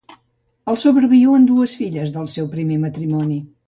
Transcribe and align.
El 0.73 0.79
sobreviuen 0.85 1.47
dues 1.53 1.79
filles 1.83 2.19
del 2.19 2.29
seu 2.39 2.53
primer 2.59 2.83
matrimoni. 2.89 3.43